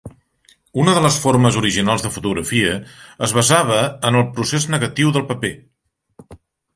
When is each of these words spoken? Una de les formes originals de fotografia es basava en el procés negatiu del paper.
Una 0.83 0.93
de 0.97 1.01
les 1.05 1.17
formes 1.25 1.57
originals 1.59 2.05
de 2.05 2.09
fotografia 2.15 2.71
es 3.27 3.35
basava 3.41 3.77
en 4.11 4.17
el 4.23 4.25
procés 4.39 4.65
negatiu 4.77 5.13
del 5.19 5.27
paper. 5.33 5.53